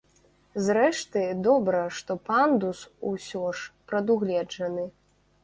Зрэшты, 0.67 1.21
добра, 1.47 1.83
што 1.99 2.15
пандус 2.31 2.81
усё 3.11 3.45
ж 3.61 3.77
прадугледжаны. 3.93 4.89